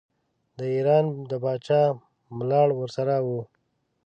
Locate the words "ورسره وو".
2.79-3.41